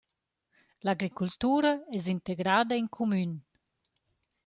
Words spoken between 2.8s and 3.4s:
in cumün.